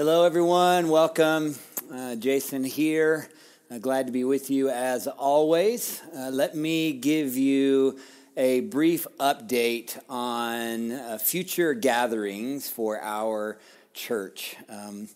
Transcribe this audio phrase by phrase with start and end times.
[0.00, 0.88] Hello, everyone.
[0.88, 1.56] Welcome.
[1.92, 3.28] Uh, Jason here.
[3.70, 6.00] Uh, glad to be with you as always.
[6.16, 7.98] Uh, let me give you
[8.34, 13.58] a brief update on uh, future gatherings for our
[13.92, 14.56] church.
[14.70, 15.10] Um,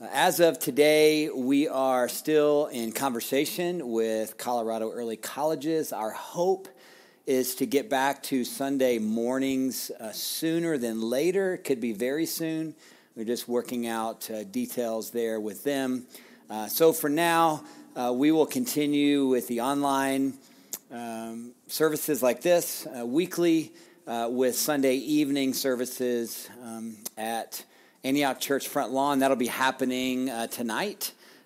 [0.00, 5.92] as of today, we are still in conversation with Colorado Early Colleges.
[5.92, 6.68] Our hope
[7.26, 11.56] is to get back to Sunday mornings uh, sooner than later.
[11.56, 12.76] Could be very soon.
[13.14, 16.06] We're just working out uh, details there with them.
[16.48, 17.62] Uh, so for now,
[17.94, 20.32] uh, we will continue with the online
[20.90, 23.74] um, services like this uh, weekly
[24.06, 27.62] uh, with Sunday evening services um, at
[28.02, 29.18] Antioch Church Front Lawn.
[29.18, 30.30] That'll be happening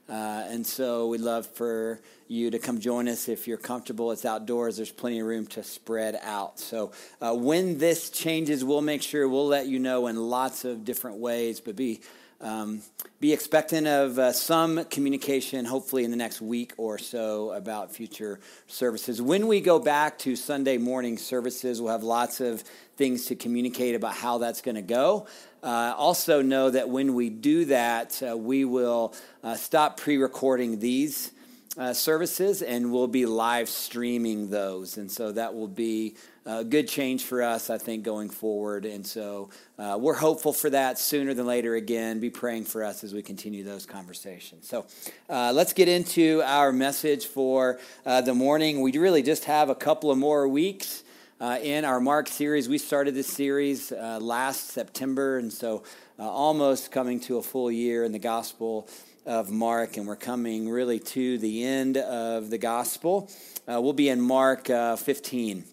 [0.08, 4.12] uh, and so we'd love for you to come join us if you're comfortable.
[4.12, 6.58] It's outdoors, there's plenty of room to spread out.
[6.58, 10.84] So, uh, when this changes, we'll make sure we'll let you know in lots of
[10.84, 12.00] different ways, but be
[12.40, 12.82] um,
[13.18, 18.40] be expectant of uh, some communication, hopefully in the next week or so, about future
[18.66, 19.22] services.
[19.22, 22.62] When we go back to Sunday morning services, we'll have lots of
[22.96, 25.26] things to communicate about how that's going to go.
[25.66, 30.78] Uh, also, know that when we do that, uh, we will uh, stop pre recording
[30.78, 31.32] these
[31.76, 34.96] uh, services and we'll be live streaming those.
[34.96, 36.14] And so that will be
[36.46, 38.84] a good change for us, I think, going forward.
[38.84, 42.20] And so uh, we're hopeful for that sooner than later again.
[42.20, 44.68] Be praying for us as we continue those conversations.
[44.68, 44.86] So
[45.28, 48.80] uh, let's get into our message for uh, the morning.
[48.80, 51.02] We really just have a couple of more weeks.
[51.38, 55.82] Uh, in our Mark series, we started this series uh, last September, and so
[56.18, 58.88] almost coming to a full year in the gospel
[59.26, 63.30] of Mark, and we're coming really to the end of the gospel.
[63.68, 65.64] Uh, we'll be in Mark uh, 15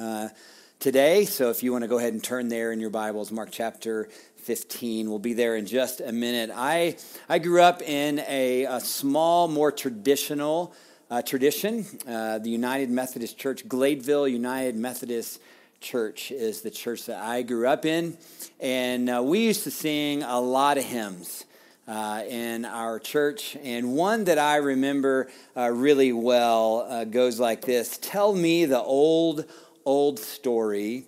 [0.00, 0.30] uh,
[0.80, 3.50] today, so if you want to go ahead and turn there in your Bibles, Mark
[3.52, 5.08] chapter 15.
[5.08, 6.50] We'll be there in just a minute.
[6.52, 6.96] I,
[7.28, 10.74] I grew up in a, a small, more traditional
[11.10, 11.86] uh, tradition.
[12.06, 15.40] Uh, the United Methodist Church, Gladeville United Methodist
[15.80, 18.18] Church, is the church that I grew up in.
[18.60, 21.44] And uh, we used to sing a lot of hymns
[21.86, 23.56] uh, in our church.
[23.62, 28.80] And one that I remember uh, really well uh, goes like this Tell me the
[28.80, 29.46] old,
[29.84, 31.06] old story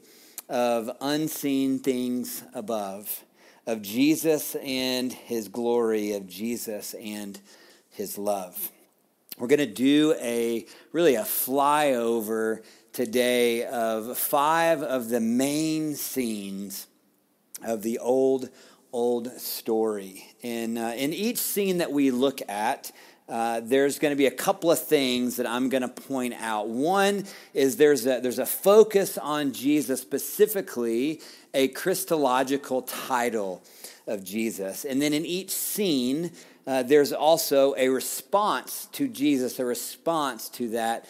[0.48, 3.24] of unseen things above,
[3.66, 7.38] of Jesus and his glory, of Jesus and
[7.90, 8.72] his love.
[9.40, 12.62] We're going to do a really a flyover
[12.92, 16.86] today of five of the main scenes
[17.64, 18.50] of the old
[18.92, 20.26] old story.
[20.42, 22.92] And uh, in each scene that we look at,
[23.30, 26.68] uh, there's going to be a couple of things that I'm going to point out.
[26.68, 27.24] One
[27.54, 31.22] is there's a, there's a focus on Jesus, specifically
[31.54, 33.62] a Christological title
[34.06, 34.84] of Jesus.
[34.84, 36.32] And then in each scene,
[36.66, 41.06] uh, there's also a response to Jesus, a response to that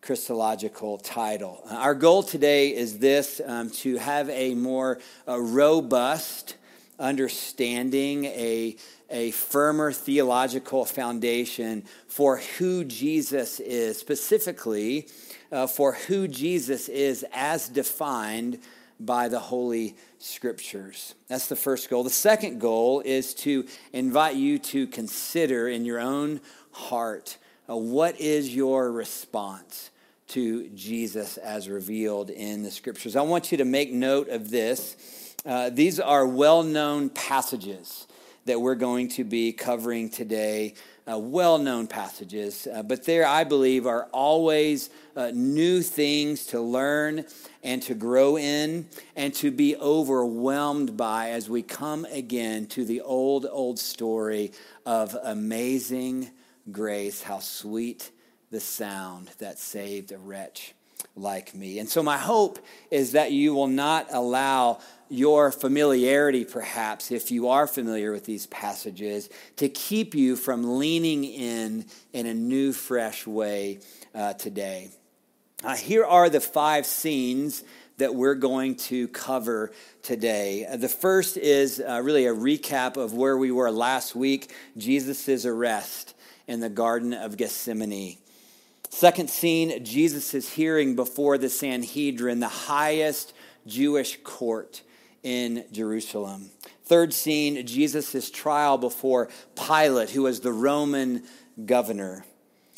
[0.00, 1.62] Christological title.
[1.70, 6.56] Our goal today is this um, to have a more uh, robust
[6.98, 8.76] understanding, a,
[9.10, 15.08] a firmer theological foundation for who Jesus is, specifically
[15.52, 18.58] uh, for who Jesus is as defined
[19.00, 21.14] by the Holy Scriptures.
[21.28, 22.02] That's the first goal.
[22.02, 26.40] The second goal is to invite you to consider in your own
[26.72, 27.38] heart
[27.70, 29.90] uh, what is your response
[30.28, 33.14] to Jesus as revealed in the Scriptures.
[33.14, 38.07] I want you to make note of this uh, these are well known passages
[38.48, 40.74] that we're going to be covering today.
[41.10, 46.60] Uh, well known passages, uh, but there, I believe, are always uh, new things to
[46.60, 47.24] learn
[47.62, 53.00] and to grow in and to be overwhelmed by as we come again to the
[53.00, 54.52] old, old story
[54.84, 56.30] of amazing
[56.70, 57.22] grace.
[57.22, 58.10] How sweet
[58.50, 60.74] the sound that saved a wretch
[61.16, 61.78] like me.
[61.78, 62.58] And so, my hope
[62.90, 68.46] is that you will not allow your familiarity, perhaps, if you are familiar with these
[68.46, 73.80] passages, to keep you from leaning in in a new, fresh way
[74.14, 74.90] uh, today.
[75.64, 77.64] Uh, here are the five scenes
[77.96, 79.72] that we're going to cover
[80.02, 80.64] today.
[80.64, 85.44] Uh, the first is uh, really a recap of where we were last week Jesus'
[85.44, 86.14] arrest
[86.46, 88.18] in the Garden of Gethsemane.
[88.90, 93.32] Second scene, Jesus' is hearing before the Sanhedrin, the highest
[93.66, 94.82] Jewish court
[95.22, 96.50] in Jerusalem.
[96.84, 101.22] Third scene, Jesus' trial before Pilate, who was the Roman
[101.66, 102.24] governor.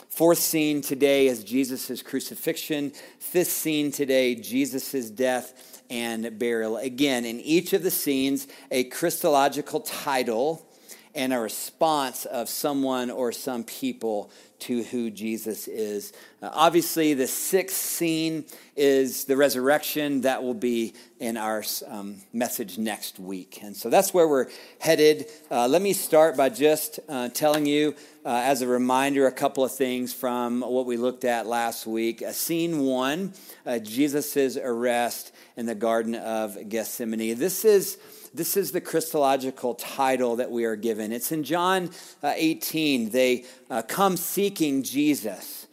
[0.09, 2.93] Fourth scene today is Jesus' crucifixion.
[3.21, 6.77] Fifth scene today, Jesus' death and burial.
[6.77, 10.67] Again, in each of the scenes, a Christological title
[11.15, 14.31] and a response of someone or some people
[14.61, 16.13] to who Jesus is.
[16.43, 18.45] Uh, obviously, the sixth scene
[18.77, 20.21] is the resurrection.
[20.23, 23.61] That will be in our um, message next week.
[23.63, 24.49] And so that's where we're
[24.79, 25.27] headed.
[25.51, 29.65] Uh, let me start by just uh, telling you, uh, as a reminder, a couple
[29.65, 32.23] of things from what we looked at last week.
[32.23, 33.33] Uh, scene one
[33.65, 37.39] uh, Jesus' arrest in the Garden of Gethsemane.
[37.39, 37.99] This is
[38.33, 41.13] this is the Christological title that we are given.
[41.13, 41.91] It's in John
[42.23, 43.11] uh, 18.
[43.11, 45.67] They uh, come seeking Jesus,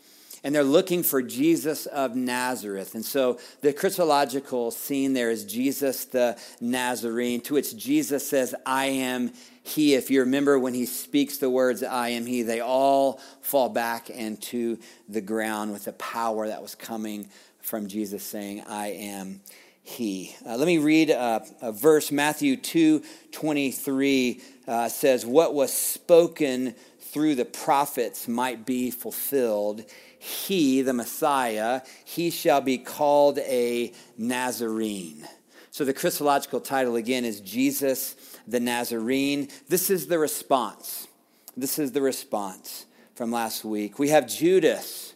[0.44, 2.96] and they're looking for Jesus of Nazareth.
[2.96, 8.86] And so the Christological scene there is Jesus the Nazarene, to which Jesus says, I
[8.86, 9.94] am he.
[9.94, 14.10] If you remember when he speaks the words, I am he, they all fall back
[14.10, 17.28] into the ground with the power that was coming
[17.62, 19.42] from Jesus saying, I am
[19.88, 20.36] he.
[20.46, 22.12] Uh, let me read a, a, verse.
[22.12, 29.86] Matthew 2 23 uh, says, What was spoken through the prophets might be fulfilled.
[30.20, 35.26] He, the Messiah, he shall be called a Nazarene.
[35.72, 39.48] So the Christological title again is Jesus the Nazarene.
[39.70, 41.08] This is the response.
[41.56, 42.86] This is the response
[43.16, 44.00] from last week.
[44.00, 45.14] We have Judas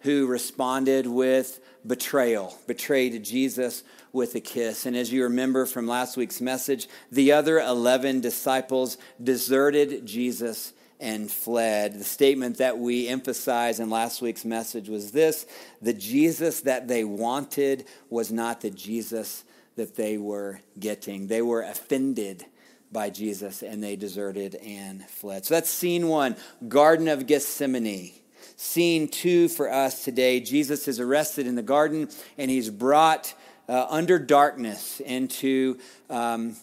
[0.00, 3.82] who responded with betrayal, betrayed Jesus
[4.12, 4.86] with a kiss.
[4.86, 11.30] And as you remember from last week's message, the other 11 disciples deserted Jesus and
[11.30, 11.94] fled.
[11.94, 15.46] The statement that we emphasized in last week's message was this
[15.80, 19.44] the Jesus that they wanted was not the Jesus
[19.76, 21.28] that they were getting.
[21.28, 22.44] They were offended
[22.90, 25.44] by Jesus and they deserted and fled.
[25.44, 26.36] So that's scene one
[26.68, 28.12] Garden of Gethsemane.
[28.60, 33.32] Scene two for us today Jesus is arrested in the garden and he's brought
[33.68, 35.78] uh, under darkness into
[36.10, 36.56] um,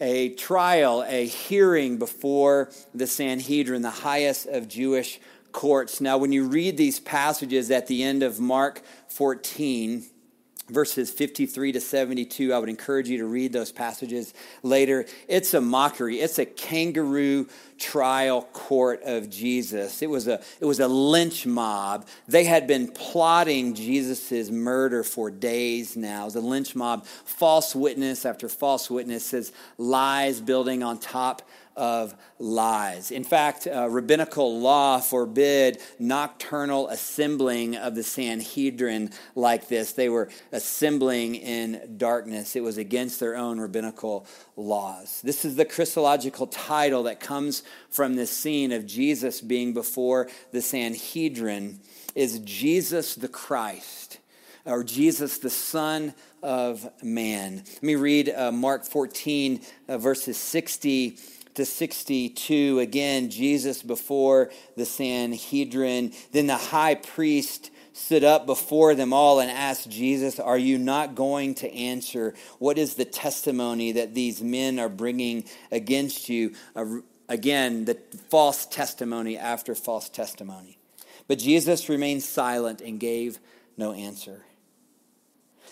[0.00, 5.18] a trial, a hearing before the Sanhedrin, the highest of Jewish
[5.50, 6.00] courts.
[6.00, 10.04] Now, when you read these passages at the end of Mark 14,
[10.68, 12.52] verses 53 to 72.
[12.52, 15.06] I would encourage you to read those passages later.
[15.28, 16.20] It's a mockery.
[16.20, 17.48] It's a kangaroo
[17.78, 20.02] trial court of Jesus.
[20.02, 22.06] It was a, it was a lynch mob.
[22.26, 26.22] They had been plotting Jesus' murder for days now.
[26.22, 31.42] It was a lynch mob, false witness after false witnesses, lies building on top
[31.76, 33.10] of lies.
[33.10, 39.92] In fact, uh, rabbinical law forbid nocturnal assembling of the Sanhedrin like this.
[39.92, 42.56] They were assembling in darkness.
[42.56, 44.26] It was against their own rabbinical
[44.56, 45.20] laws.
[45.22, 50.62] This is the Christological title that comes from this scene of Jesus being before the
[50.62, 51.80] Sanhedrin
[52.14, 54.18] is Jesus the Christ
[54.64, 57.56] or Jesus the Son of Man.
[57.56, 61.18] Let me read uh, Mark 14, uh, verses 60
[61.54, 66.12] to 62, again, Jesus before the Sanhedrin.
[66.32, 71.14] Then the high priest stood up before them all and asked Jesus, Are you not
[71.14, 72.34] going to answer?
[72.58, 76.54] What is the testimony that these men are bringing against you?
[77.28, 80.78] Again, the false testimony after false testimony.
[81.28, 83.38] But Jesus remained silent and gave
[83.76, 84.42] no answer.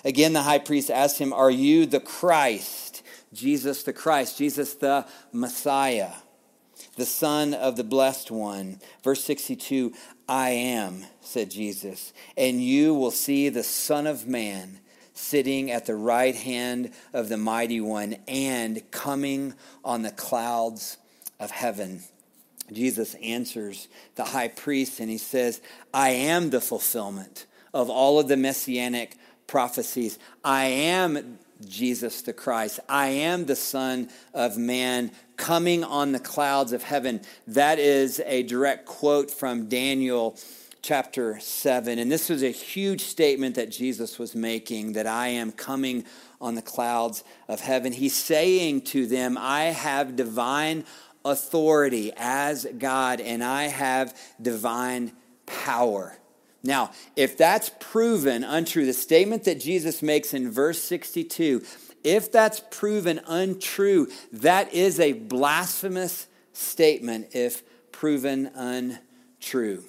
[0.04, 3.02] Again, the high priest asked him, Are you the Christ?
[3.32, 6.12] Jesus the Christ, Jesus the Messiah,
[6.96, 8.80] the Son of the Blessed One.
[9.02, 9.92] Verse 62
[10.28, 14.80] I am, said Jesus, and you will see the Son of Man
[15.14, 20.98] sitting at the right hand of the Mighty One and coming on the clouds
[21.38, 22.02] of heaven.
[22.72, 25.60] Jesus answers the high priest and he says,
[25.92, 30.18] I am the fulfillment of all of the messianic prophecies.
[30.44, 32.80] I am Jesus the Christ.
[32.88, 37.20] I am the Son of Man coming on the clouds of heaven.
[37.46, 40.38] That is a direct quote from Daniel
[40.82, 41.98] chapter 7.
[41.98, 46.04] And this was a huge statement that Jesus was making that I am coming
[46.40, 47.92] on the clouds of heaven.
[47.92, 50.84] He's saying to them, I have divine
[51.24, 55.12] authority as God, and I have divine
[55.46, 56.16] power.
[56.62, 61.62] Now, if that's proven untrue, the statement that Jesus makes in verse 62,
[62.02, 67.62] if that's proven untrue, that is a blasphemous statement if
[67.92, 69.84] proven untrue.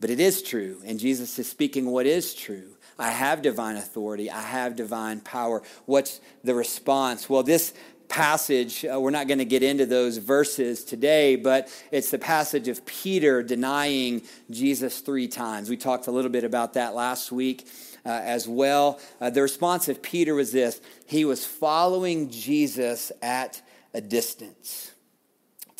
[0.00, 2.76] But it is true, and Jesus is speaking what is true.
[2.98, 4.30] I have divine authority.
[4.30, 5.62] I have divine power.
[5.86, 7.30] What's the response?
[7.30, 7.72] Well, this
[8.10, 8.84] passage.
[8.84, 12.84] Uh, we're not going to get into those verses today, but it's the passage of
[12.84, 15.70] Peter denying Jesus three times.
[15.70, 17.66] We talked a little bit about that last week.
[18.02, 18.98] Uh, as well.
[19.20, 23.60] Uh, the response of Peter was this he was following Jesus at
[23.92, 24.92] a distance.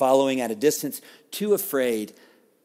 [0.01, 2.15] following at a distance, too afraid,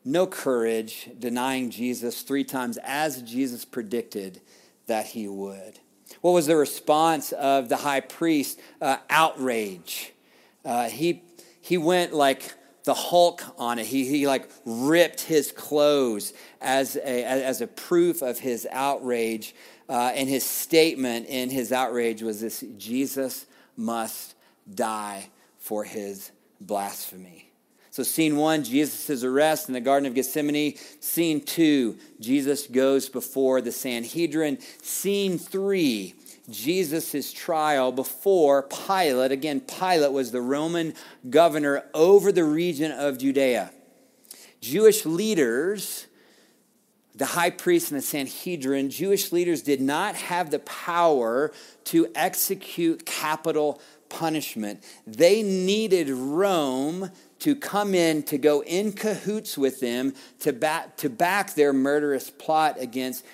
[0.05, 4.39] no courage, denying Jesus three times as Jesus predicted
[4.88, 5.79] that he would.
[6.21, 8.59] What was the response of the high priest?
[8.81, 10.13] Uh, outrage.
[10.63, 11.24] Uh, he,
[11.62, 13.85] he went like the Hulk on it.
[13.85, 19.55] He, he like ripped his clothes as a, as a proof of his outrage.
[19.88, 23.45] Uh, and his statement in his outrage was this Jesus
[23.77, 24.35] must
[24.74, 26.31] die for his
[26.62, 27.51] blasphemy.
[27.95, 30.75] So, scene one, Jesus' arrest in the Garden of Gethsemane.
[30.99, 34.57] Scene two, Jesus goes before the Sanhedrin.
[34.81, 36.13] Scene three,
[36.49, 39.31] Jesus' trial before Pilate.
[39.31, 40.93] Again, Pilate was the Roman
[41.29, 43.71] governor over the region of Judea.
[44.59, 46.05] Jewish leaders,
[47.15, 51.53] the high priest and the Sanhedrin, Jewish leaders did not have the power
[51.85, 54.83] to execute capital punishment.
[55.05, 61.09] They needed Rome to come in to go in cahoots with them to back, to
[61.09, 63.25] back their murderous plot against,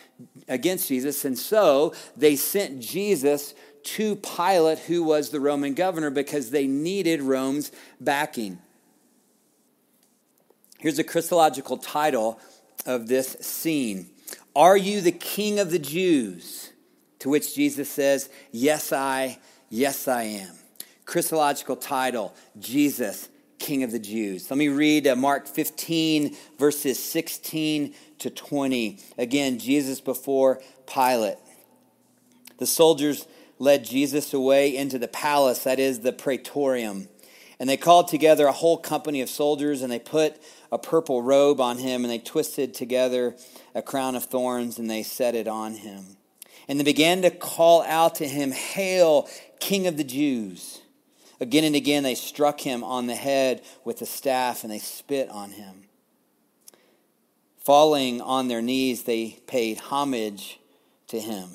[0.48, 1.24] against Jesus.
[1.24, 7.22] And so they sent Jesus to Pilate, who was the Roman governor, because they needed
[7.22, 8.60] Rome's backing.
[10.80, 12.40] Here's a Christological title
[12.86, 14.10] of this scene
[14.56, 16.72] Are you the king of the Jews?
[17.20, 19.38] To which Jesus says, Yes, I,
[19.70, 20.56] yes, I am.
[21.06, 23.30] Christological title Jesus,
[23.60, 24.50] King of the Jews.
[24.50, 29.00] Let me read uh, Mark 15, verses 16 to 20.
[29.18, 31.38] Again, Jesus before Pilate.
[32.58, 33.28] The soldiers
[33.60, 37.08] led Jesus away into the palace, that is the praetorium.
[37.60, 40.42] And they called together a whole company of soldiers, and they put
[40.72, 43.36] a purple robe on him, and they twisted together
[43.76, 46.18] a crown of thorns, and they set it on him.
[46.68, 49.30] And they began to call out to him, Hail,
[49.60, 50.82] King of the Jews!
[51.42, 55.28] Again and again, they struck him on the head with a staff and they spit
[55.30, 55.86] on him.
[57.58, 60.60] Falling on their knees, they paid homage
[61.08, 61.50] to him,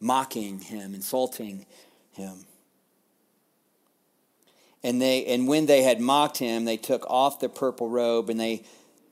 [0.00, 1.64] mocking him, insulting
[2.12, 2.44] him.
[4.82, 8.38] And, they, and when they had mocked him, they took off the purple robe and
[8.38, 8.64] they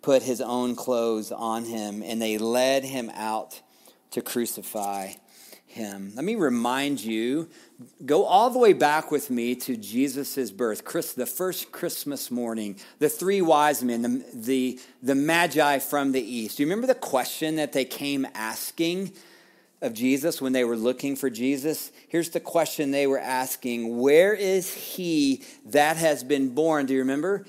[0.03, 3.63] put his own clothes on him and they led him out
[4.11, 5.13] to crucify
[5.73, 6.13] him.
[6.15, 7.49] Let me remind you
[8.05, 12.77] go all the way back with me to Jesus' birth, Chris, the first Christmas morning,
[12.99, 16.57] the three wise men, the, the, the magi from the east.
[16.57, 19.13] Do you remember the question that they came asking
[19.81, 21.91] of Jesus when they were looking for Jesus?
[22.09, 26.87] Here's the question they were asking Where is he that has been born?
[26.87, 27.47] Do you remember?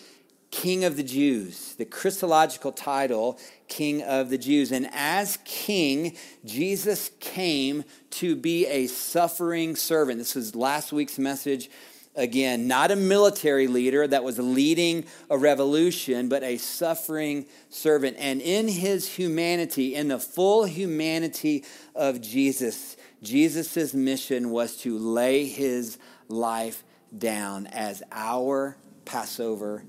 [0.54, 4.72] King of the Jews, the Christological title, King of the Jews.
[4.72, 10.20] And as King, Jesus came to be a suffering servant.
[10.20, 11.72] This was last week's message.
[12.16, 18.18] Again, not a military leader that was leading a revolution, but a suffering servant.
[18.20, 25.46] And in his humanity, in the full humanity of Jesus, Jesus' mission was to lay
[25.48, 25.98] his
[26.30, 26.84] life
[27.18, 29.84] down as our Passover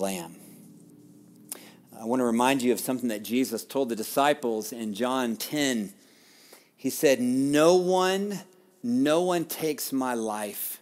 [0.00, 0.36] lamb.
[1.98, 5.92] I want to remind you of something that Jesus told the disciples in John 10.
[6.76, 8.40] He said, No one,
[8.82, 10.80] no one takes my life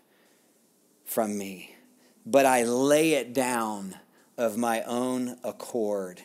[1.05, 1.77] from me,
[2.27, 3.95] but I lay it down
[4.37, 6.21] of my own accord.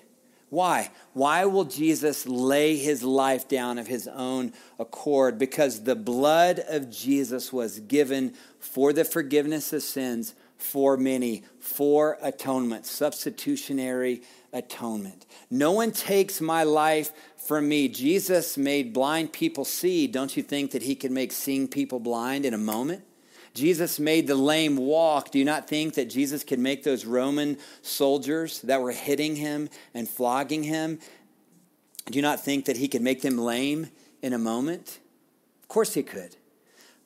[0.49, 0.89] Why?
[1.13, 5.37] Why will Jesus lay his life down of his own accord?
[5.37, 12.17] Because the blood of Jesus was given for the forgiveness of sins for many, for
[12.21, 14.21] atonement, substitutionary
[14.53, 15.25] atonement.
[15.49, 17.87] No one takes my life from me.
[17.87, 20.05] Jesus made blind people see.
[20.05, 23.03] Don't you think that he can make seeing people blind in a moment?
[23.53, 25.31] Jesus made the lame walk.
[25.31, 29.69] Do you not think that Jesus could make those Roman soldiers that were hitting him
[29.93, 30.99] and flogging him?
[32.05, 33.87] Do you not think that he could make them lame
[34.21, 34.99] in a moment?
[35.63, 36.35] Of course he could.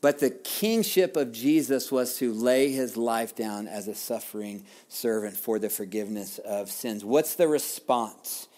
[0.03, 5.37] But the kingship of Jesus was to lay his life down as a suffering servant
[5.37, 7.05] for the forgiveness of sins.
[7.05, 8.49] What's the response?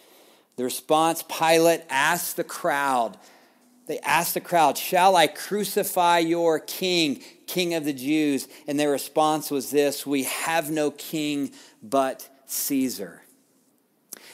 [0.56, 3.20] The response Pilate asked the crowd,
[3.86, 8.48] they asked the crowd, Shall I crucify your king, king of the Jews?
[8.66, 11.52] And their response was this We have no king
[11.84, 13.22] but Caesar.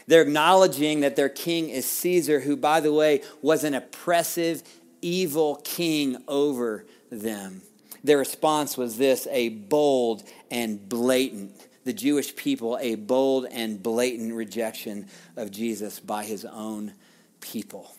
[0.08, 4.64] They're acknowledging that their king is Caesar, who, by the way, was an oppressive,
[5.02, 7.62] evil king over them.
[8.04, 11.52] Their response was this a bold and blatant,
[11.84, 16.94] the Jewish people, a bold and blatant rejection of Jesus by his own
[17.42, 17.96] people.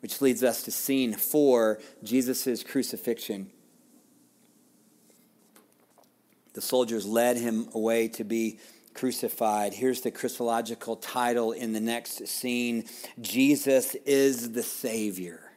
[0.00, 3.50] Which leads us to scene four Jesus' crucifixion.
[6.58, 8.58] the soldiers led him away to be
[8.92, 9.72] crucified.
[9.72, 12.86] Here's the Christological title in the next scene
[13.20, 15.47] Jesus is the Savior.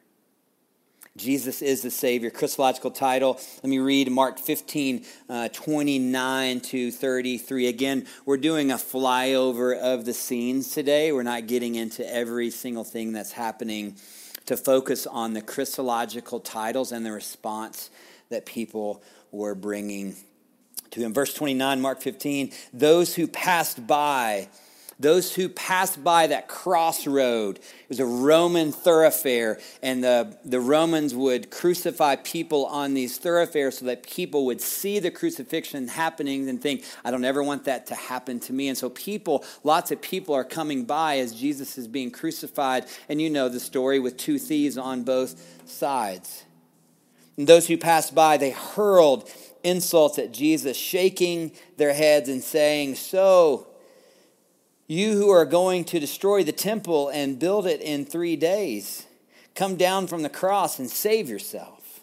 [1.18, 2.30] Jesus is the Savior.
[2.30, 3.38] Christological title.
[3.62, 7.68] Let me read Mark 15, uh, 29 to 33.
[7.68, 11.12] Again, we're doing a flyover of the scenes today.
[11.12, 13.98] We're not getting into every single thing that's happening
[14.46, 17.90] to focus on the Christological titles and the response
[18.30, 20.16] that people were bringing
[20.92, 21.14] to him.
[21.14, 24.48] Verse 29, Mark 15, those who passed by,
[25.02, 27.58] those who passed by that crossroad.
[27.58, 33.80] It was a Roman thoroughfare, and the, the Romans would crucify people on these thoroughfares
[33.80, 37.88] so that people would see the crucifixion happening and think, I don't ever want that
[37.88, 38.68] to happen to me.
[38.68, 42.86] And so, people, lots of people are coming by as Jesus is being crucified.
[43.10, 46.46] And you know the story with two thieves on both sides.
[47.38, 49.30] And those who passed by, they hurled
[49.64, 53.68] insults at Jesus, shaking their heads and saying, So,
[54.92, 59.06] you who are going to destroy the temple and build it in three days,
[59.56, 62.02] come down from the cross and save yourself.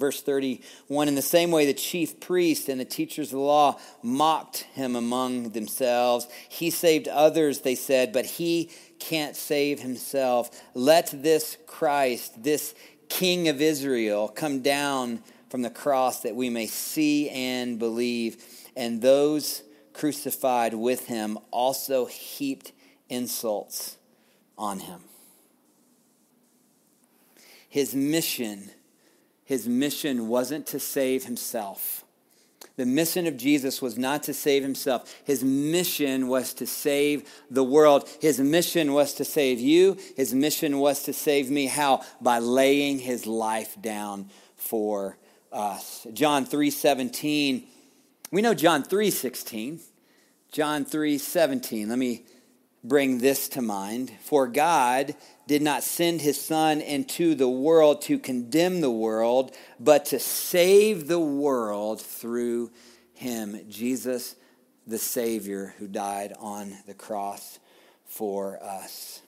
[0.00, 3.78] Verse 31 In the same way, the chief priests and the teachers of the law
[4.02, 6.26] mocked him among themselves.
[6.48, 10.50] He saved others, they said, but he can't save himself.
[10.74, 12.74] Let this Christ, this
[13.08, 18.44] King of Israel, come down from the cross that we may see and believe.
[18.74, 19.62] And those
[19.92, 22.72] crucified with him also heaped
[23.08, 23.96] insults
[24.56, 25.00] on him.
[27.68, 28.70] His mission,
[29.44, 32.04] his mission wasn't to save himself.
[32.76, 35.14] The mission of Jesus was not to save himself.
[35.24, 38.08] His mission was to save the world.
[38.20, 39.98] His mission was to save you.
[40.16, 41.66] His mission was to save me.
[41.66, 42.02] How?
[42.20, 45.18] By laying his life down for
[45.52, 46.06] us.
[46.12, 47.66] John 3:17.
[48.30, 49.80] We know John 3:16.
[50.50, 51.88] John 3:17.
[51.88, 52.24] Let me
[52.82, 54.12] bring this to mind.
[54.20, 55.14] For God
[55.46, 61.06] did not send his son into the world to condemn the world, but to save
[61.06, 62.72] the world through
[63.14, 63.64] him.
[63.68, 64.34] Jesus,
[64.88, 67.60] the Savior, who died on the cross
[68.04, 69.22] for us.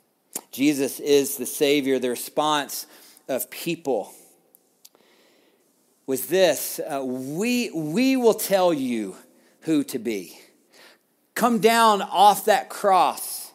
[0.51, 2.01] Jesus is the Savior.
[2.01, 2.87] The response
[3.29, 4.13] of people
[6.05, 9.15] was this uh, we, we will tell you
[9.61, 10.37] who to be.
[11.35, 13.53] Come down off that cross,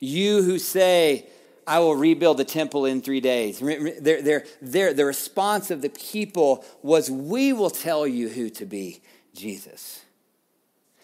[0.00, 1.26] you who say,
[1.66, 3.60] I will rebuild the temple in three days.
[3.60, 8.66] Their, their, their, the response of the people was, We will tell you who to
[8.66, 9.00] be
[9.34, 10.02] Jesus.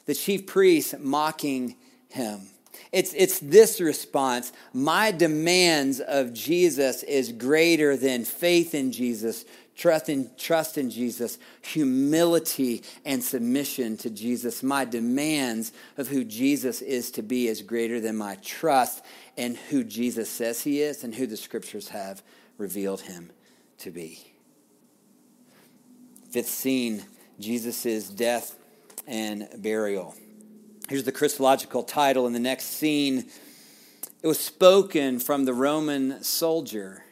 [0.07, 1.77] The chief priests mocking
[2.09, 2.49] him.
[2.93, 9.45] It's, it's this response My demands of Jesus is greater than faith in Jesus,
[9.79, 14.63] trust in, trust in Jesus, humility and submission to Jesus.
[14.63, 19.03] My demands of who Jesus is to be is greater than my trust
[19.37, 22.23] in who Jesus says he is and who the scriptures have
[22.59, 23.31] revealed him
[23.79, 24.33] to be.
[26.31, 27.05] Fifth scene
[27.39, 28.57] Jesus' death
[29.07, 30.15] and burial.
[30.89, 33.27] Here's the Christological title in the next scene.
[34.23, 37.05] It was spoken from the Roman soldier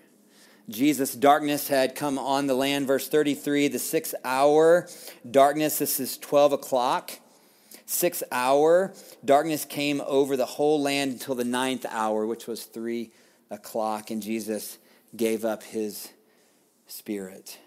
[0.69, 2.87] Jesus' darkness had come on the land.
[2.87, 4.89] Verse 33, the sixth hour,
[5.29, 7.13] darkness, this is 12 o'clock.
[7.87, 8.93] Sixth hour,
[9.25, 13.11] darkness came over the whole land until the ninth hour, which was 3
[13.51, 14.79] o'clock, and Jesus
[15.17, 16.09] gave up his
[16.89, 17.59] spirit.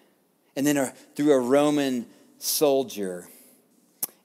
[0.58, 2.06] And then a, through a Roman
[2.38, 3.30] soldier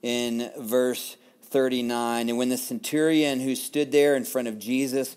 [0.02, 2.28] in verse 39.
[2.28, 5.16] And when the centurion who stood there in front of Jesus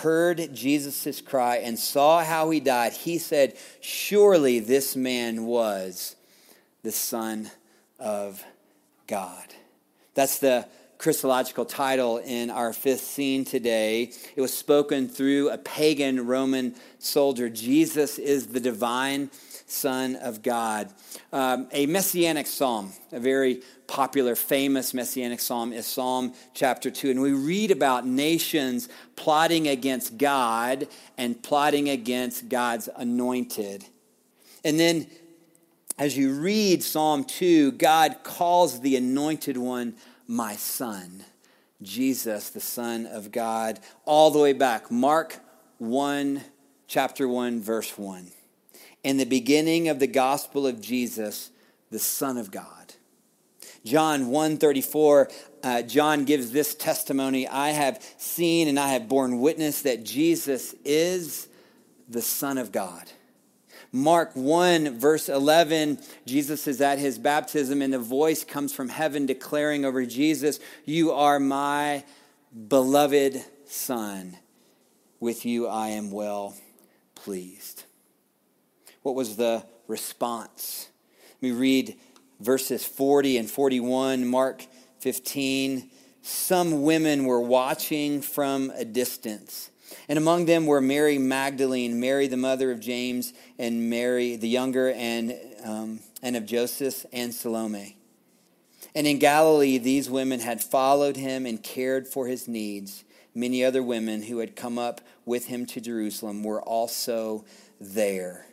[0.00, 6.16] heard Jesus' cry and saw how he died, he said, Surely this man was
[6.82, 7.50] the Son
[7.98, 8.44] of
[9.06, 9.54] God.
[10.14, 10.66] That's the
[10.98, 14.12] Christological title in our fifth scene today.
[14.34, 17.48] It was spoken through a pagan Roman soldier.
[17.50, 19.30] Jesus is the divine
[19.66, 20.92] Son of God.
[21.32, 27.10] Um, a messianic psalm, a very popular, famous messianic psalm, is Psalm chapter 2.
[27.10, 30.86] And we read about nations plotting against God
[31.18, 33.84] and plotting against God's anointed.
[34.64, 35.08] And then
[35.98, 39.94] as you read Psalm 2, God calls the anointed one
[40.28, 41.24] my son.
[41.82, 44.90] Jesus, the Son of God, all the way back.
[44.90, 45.38] Mark
[45.78, 46.40] 1,
[46.86, 48.30] chapter 1, verse 1
[49.06, 51.52] in the beginning of the gospel of Jesus,
[51.92, 52.94] the Son of God.
[53.84, 55.30] John 134,
[55.62, 60.74] uh, John gives this testimony I have seen and I have borne witness that Jesus
[60.84, 61.46] is
[62.08, 63.04] the Son of God.
[63.92, 69.24] Mark 1, verse 11, Jesus is at his baptism, and a voice comes from heaven
[69.24, 72.02] declaring over Jesus, You are my
[72.66, 74.36] beloved Son.
[75.20, 76.56] With you I am well
[77.14, 77.84] pleased.
[79.06, 80.88] What was the response?
[81.40, 81.96] We read
[82.40, 84.66] verses 40 and 41, Mark
[84.98, 85.88] 15.
[86.22, 89.70] Some women were watching from a distance
[90.08, 94.90] and among them were Mary Magdalene, Mary the mother of James, and Mary the younger,
[94.90, 97.96] and, um, and of Joseph, and Salome.
[98.92, 103.04] And in Galilee, these women had followed him and cared for his needs.
[103.36, 107.44] Many other women who had come up with him to Jerusalem were also
[107.80, 108.45] there.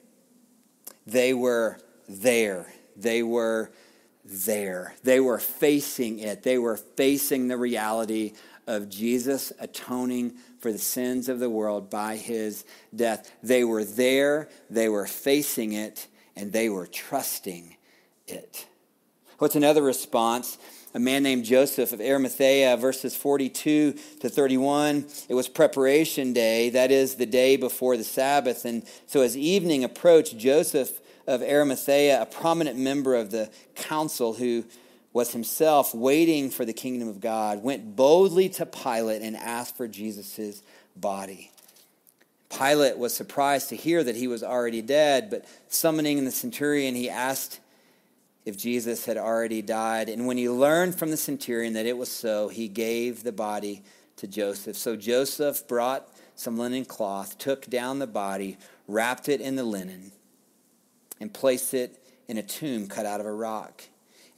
[1.06, 2.74] They were there.
[2.96, 3.72] They were
[4.26, 4.96] there.
[5.04, 6.44] They were facing it.
[6.44, 8.34] They were facing the reality
[8.68, 12.64] of Jesus atoning for the sins of the world by his
[12.96, 13.32] death.
[13.44, 17.76] They were there, they were facing it, and they were trusting
[18.28, 18.66] it.
[19.40, 20.58] What's another response?
[20.96, 25.06] A man named Joseph of Arimathea, verses 42 to 31.
[25.28, 28.64] It was preparation day, that is, the day before the Sabbath.
[28.66, 34.66] And so as evening approached, Joseph of Arimathea, a prominent member of the council who
[35.14, 39.88] was himself waiting for the kingdom of God, went boldly to Pilate and asked for
[39.88, 40.62] Jesus'
[40.96, 41.52] body.
[42.56, 47.10] Pilate was surprised to hear that he was already dead, but summoning the centurion, he
[47.10, 47.60] asked
[48.46, 50.10] if Jesus had already died.
[50.10, 53.84] And when he learned from the centurion that it was so, he gave the body
[54.18, 54.78] to Joseph.
[54.78, 60.12] So Joseph brought some linen cloth, took down the body, wrapped it in the linen,
[61.20, 63.84] and placed it in a tomb cut out of a rock.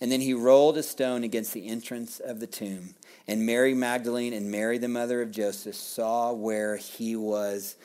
[0.02, 2.96] And then he rolled a stone against the entrance of the tomb.
[3.28, 7.76] And Mary Magdalene and Mary, the mother of Joseph, saw where he was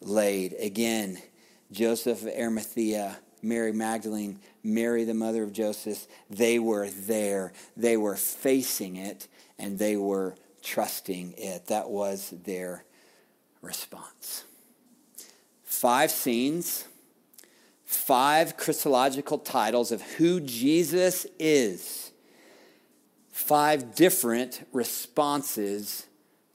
[0.00, 0.54] laid.
[0.60, 1.18] Again,
[1.72, 7.52] Joseph of Arimathea, Mary Magdalene, Mary, the mother of Joseph, they were there.
[7.76, 11.66] They were facing it and they were trusting it.
[11.66, 12.84] That was their
[13.62, 14.44] response.
[15.64, 16.86] Five scenes
[17.86, 22.10] five Christological titles of who Jesus is,
[23.30, 26.06] five different responses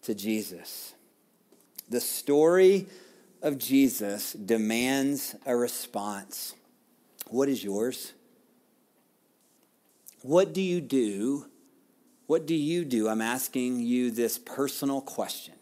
[0.03, 0.93] to Jesus.
[1.89, 2.87] The story
[3.41, 6.53] of Jesus demands a response.
[7.31, 8.13] What is yours?
[10.21, 11.47] What do you do?
[12.27, 13.09] What do you do?
[13.09, 15.55] I'm asking you this personal question.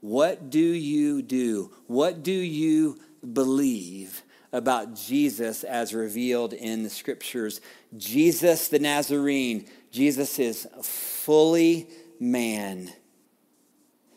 [0.00, 1.72] What do you do?
[1.86, 2.98] What do you
[3.32, 4.22] believe
[4.52, 7.60] about Jesus as revealed in the scriptures.
[7.96, 12.90] Jesus the Nazarene, Jesus is fully man.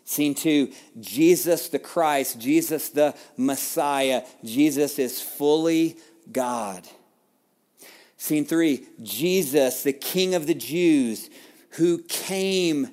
[0.05, 5.97] Scene two, Jesus the Christ, Jesus the Messiah, Jesus is fully
[6.31, 6.87] God.
[8.17, 11.29] Scene three, Jesus, the King of the Jews,
[11.71, 12.89] who came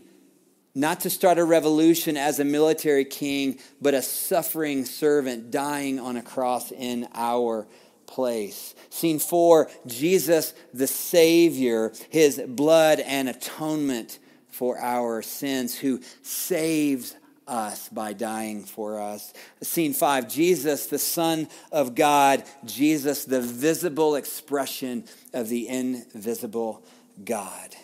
[0.75, 6.17] not to start a revolution as a military king, but a suffering servant dying on
[6.17, 7.67] a cross in our
[8.07, 8.75] place.
[8.89, 17.17] Scene four Jesus, the Savior, his blood and atonement for our sins, who saves
[17.49, 19.33] us by dying for us.
[19.63, 26.85] Scene five Jesus, the Son of God, Jesus, the visible expression of the invisible
[27.25, 27.75] God.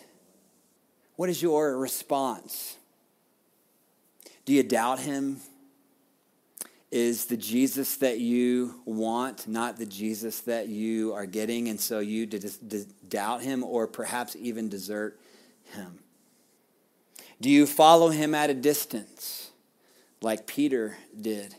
[1.15, 2.77] What is your response?
[4.45, 5.41] Do you doubt him?
[6.91, 11.99] Is the Jesus that you want not the Jesus that you are getting, and so
[11.99, 15.19] you doubt him or perhaps even desert
[15.73, 15.99] him?
[17.41, 19.51] Do you follow him at a distance
[20.25, 21.53] like Peter did?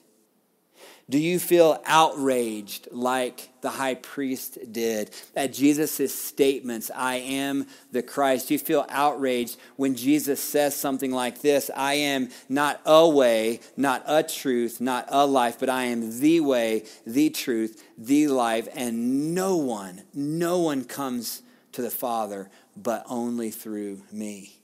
[1.08, 8.02] Do you feel outraged like the high priest did at Jesus' statements, I am the
[8.02, 8.48] Christ?
[8.48, 13.60] Do you feel outraged when Jesus says something like this I am not a way,
[13.76, 18.66] not a truth, not a life, but I am the way, the truth, the life,
[18.74, 24.55] and no one, no one comes to the Father but only through me?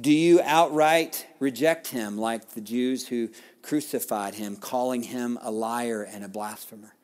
[0.00, 3.30] Do you outright reject him like the Jews who
[3.62, 6.94] crucified him, calling him a liar and a blasphemer?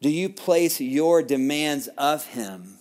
[0.00, 2.78] Do you place your demands of him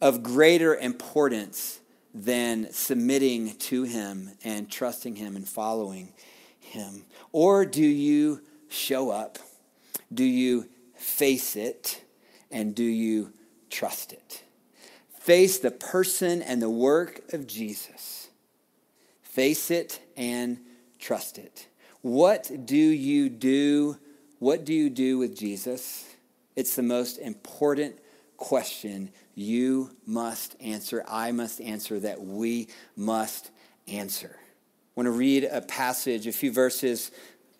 [0.00, 1.80] of greater importance
[2.14, 6.12] than submitting to him and trusting him and following
[6.60, 7.04] him?
[7.32, 9.38] Or do you show up?
[10.12, 12.04] Do you face it?
[12.50, 13.32] And do you
[13.68, 14.44] trust it?
[15.24, 18.28] Face the person and the work of Jesus.
[19.22, 20.58] Face it and
[20.98, 21.66] trust it.
[22.02, 23.96] What do you do
[24.38, 26.04] what do you do with Jesus?
[26.54, 27.96] It's the most important
[28.36, 33.50] question you must answer, I must answer, that we must
[33.88, 34.36] answer.
[34.36, 37.10] I want to read a passage, a few verses.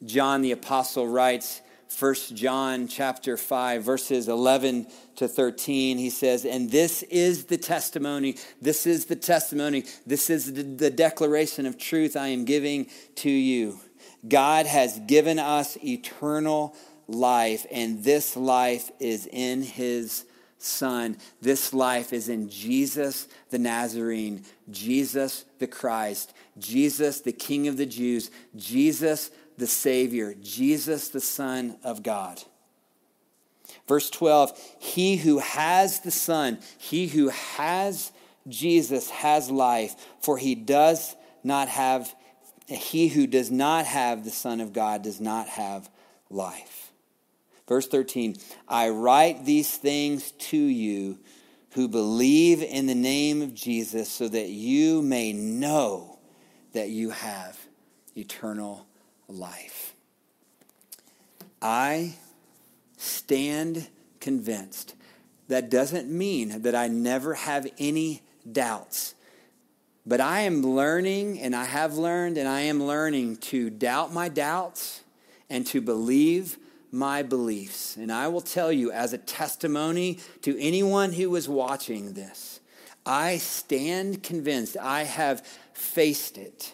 [0.05, 1.63] John the Apostle writes,
[1.99, 8.37] 1 John chapter 5 verses 11 to 13 he says and this is the testimony
[8.61, 13.31] this is the testimony this is the, the declaration of truth I am giving to
[13.31, 13.79] you.
[14.27, 16.75] God has given us eternal
[17.07, 20.25] life and this life is in his
[20.59, 21.19] son.
[21.43, 27.87] This life is in Jesus the Nazarene Jesus the Christ Jesus the king of the
[27.87, 32.43] Jews Jesus the Savior, Jesus, the Son of God.
[33.87, 38.13] Verse 12, he who has the Son, he who has
[38.49, 42.15] Jesus has life, for he does not have,
[42.67, 45.89] he who does not have the Son of God does not have
[46.31, 46.93] life.
[47.67, 48.37] Verse 13,
[48.69, 51.19] I write these things to you
[51.73, 56.19] who believe in the name of Jesus so that you may know
[56.73, 57.59] that you have
[58.17, 58.87] eternal
[59.29, 59.95] life.
[61.61, 62.15] I
[62.97, 63.89] stand
[64.21, 64.95] convinced.
[65.49, 69.15] That doesn't mean that I never have any doubts.
[70.07, 74.29] But I am learning, and I have learned, and I am learning to doubt my
[74.29, 75.03] doubts
[75.49, 76.59] and to believe
[76.91, 77.97] my beliefs.
[77.97, 82.61] And I will tell you, as a testimony to anyone who is watching this,
[83.07, 86.73] I stand convinced I have faced it.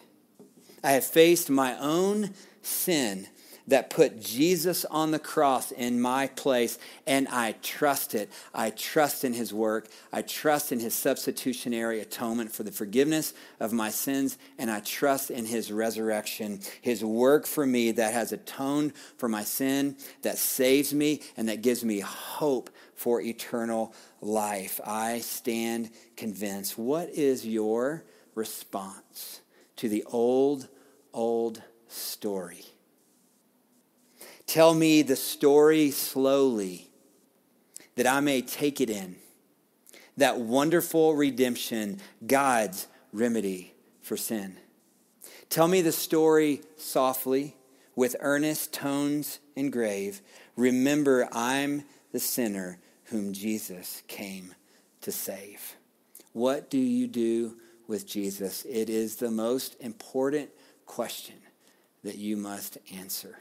[0.82, 2.30] I have faced my own
[2.62, 3.28] sin
[3.70, 8.30] that put Jesus on the cross in my place, and I trust it.
[8.52, 9.88] I trust in his work.
[10.12, 15.30] I trust in his substitutionary atonement for the forgiveness of my sins, and I trust
[15.30, 20.92] in his resurrection, his work for me that has atoned for my sin, that saves
[20.92, 24.80] me, and that gives me hope for eternal life.
[24.84, 26.76] I stand convinced.
[26.76, 29.40] What is your response
[29.80, 30.68] to the old,
[31.14, 32.66] old story.
[34.46, 36.90] Tell me the story slowly
[37.96, 39.16] that I may take it in.
[40.18, 44.58] That wonderful redemption, God's remedy for sin.
[45.48, 47.56] Tell me the story softly,
[47.96, 50.20] with earnest tones and grave.
[50.56, 54.54] Remember, I'm the sinner whom Jesus came
[55.00, 55.76] to save.
[56.34, 57.56] What do you do
[57.90, 58.64] with Jesus?
[58.64, 60.48] It is the most important
[60.87, 61.35] question
[62.05, 63.40] that you must answer.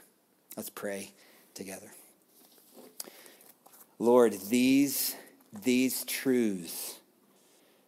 [0.56, 1.12] Let's pray
[1.54, 1.86] together.
[4.00, 5.14] Lord, these,
[5.62, 6.98] these truths,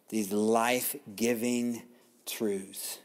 [0.07, 1.83] these life giving
[2.25, 2.99] truths,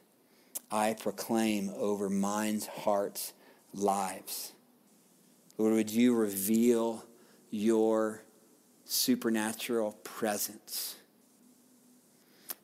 [0.71, 3.33] I proclaim over minds, hearts,
[3.75, 4.53] lives.
[5.57, 7.05] Lord, would you reveal
[7.51, 8.23] your
[8.85, 10.95] supernatural presence?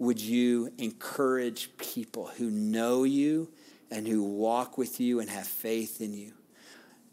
[0.04, 3.48] Would you encourage people who know you
[3.90, 6.32] and who walk with you and have faith in you.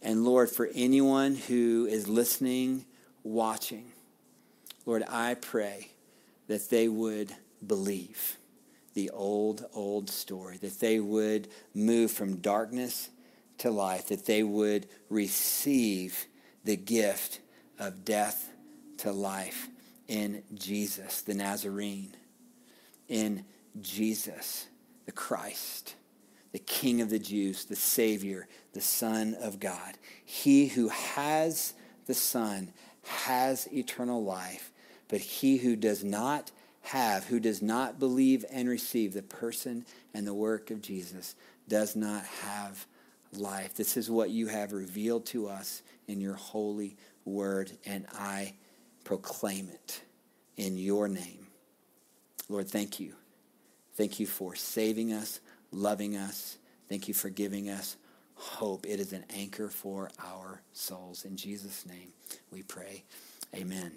[0.02, 2.86] And Lord, for anyone who is listening,
[3.24, 3.86] watching,
[4.88, 5.90] Lord, I pray
[6.48, 7.32] that they would
[7.66, 8.38] believe
[8.96, 13.10] the old, old story, that they would move from darkness
[13.60, 16.26] to life, that they would receive
[16.66, 17.42] the gift
[17.78, 18.50] of death
[18.98, 19.68] to life
[20.08, 22.16] in Jesus, the Nazarene,
[23.12, 23.46] in
[23.82, 24.68] Jesus,
[25.06, 25.96] the Christ
[26.52, 29.98] the King of the Jews, the Savior, the Son of God.
[30.26, 31.74] He who has
[32.08, 34.72] the Son has eternal life,
[35.08, 40.28] but he who does not have, who does not believe and receive the person and
[40.28, 41.36] the work of Jesus,
[41.68, 42.86] does not have
[43.34, 43.76] life.
[43.76, 48.56] This is what you have revealed to us in your holy word, and I
[49.06, 50.02] proclaim it
[50.58, 51.41] in your name.
[52.52, 53.16] Lord, thank you.
[53.96, 55.40] Thank you for saving us
[55.72, 56.58] loving us.
[56.90, 57.98] Thank you for giving us
[58.36, 58.86] hope.
[58.88, 61.26] It is an anchor for our souls.
[61.26, 62.14] In Jesus' name
[62.52, 63.04] we pray.
[63.56, 63.92] Amen.